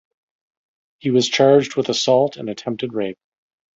[0.97, 3.19] He was charged with assault and attempted rape.